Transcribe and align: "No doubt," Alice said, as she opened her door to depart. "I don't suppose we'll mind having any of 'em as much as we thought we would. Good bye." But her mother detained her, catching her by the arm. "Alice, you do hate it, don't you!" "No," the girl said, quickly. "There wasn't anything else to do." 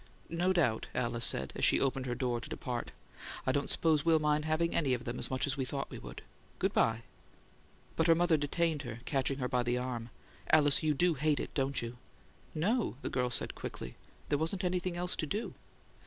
"No 0.29 0.51
doubt," 0.51 0.87
Alice 0.95 1.23
said, 1.25 1.53
as 1.55 1.63
she 1.63 1.79
opened 1.79 2.07
her 2.07 2.15
door 2.15 2.41
to 2.41 2.49
depart. 2.49 2.91
"I 3.45 3.51
don't 3.51 3.69
suppose 3.69 4.03
we'll 4.03 4.17
mind 4.17 4.45
having 4.45 4.73
any 4.73 4.95
of 4.95 5.07
'em 5.07 5.19
as 5.19 5.29
much 5.29 5.45
as 5.45 5.57
we 5.57 5.63
thought 5.63 5.91
we 5.91 5.99
would. 5.99 6.23
Good 6.57 6.73
bye." 6.73 7.03
But 7.95 8.07
her 8.07 8.15
mother 8.15 8.35
detained 8.35 8.81
her, 8.81 9.01
catching 9.05 9.37
her 9.37 9.47
by 9.47 9.61
the 9.61 9.77
arm. 9.77 10.09
"Alice, 10.49 10.81
you 10.81 10.95
do 10.95 11.13
hate 11.13 11.39
it, 11.39 11.53
don't 11.53 11.83
you!" 11.83 11.97
"No," 12.55 12.95
the 13.03 13.11
girl 13.11 13.29
said, 13.29 13.53
quickly. 13.53 13.95
"There 14.29 14.39
wasn't 14.39 14.63
anything 14.63 14.97
else 14.97 15.15
to 15.17 15.27
do." 15.27 15.53